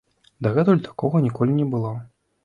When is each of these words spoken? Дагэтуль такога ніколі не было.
Дагэтуль 0.45 0.81
такога 0.87 1.21
ніколі 1.25 1.57
не 1.59 1.67
было. 1.75 1.91